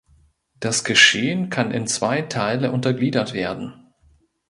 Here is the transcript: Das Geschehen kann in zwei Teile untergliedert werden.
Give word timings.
Das 0.59 0.83
Geschehen 0.83 1.51
kann 1.51 1.69
in 1.69 1.85
zwei 1.85 2.23
Teile 2.23 2.71
untergliedert 2.71 3.33
werden. 3.35 3.93